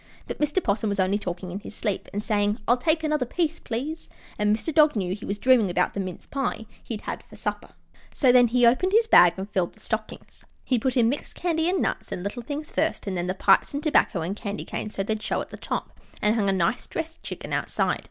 [0.25, 0.63] But Mr.
[0.63, 4.55] 'Possum was only talking in his sleep, and saying, "I'll take another piece, please," and
[4.57, 4.73] Mr.
[4.73, 7.73] Dog knew he was dreaming about the mince pie he'd had for supper.
[8.11, 10.43] So, then he opened his bag and filled the stockings.
[10.65, 13.75] He put in mixed candy and nuts and little things first, and then the pipes
[13.75, 16.87] and tobacco and candy canes, so they'd show at the top, and hung a nice
[16.87, 17.99] dressed chicken outside.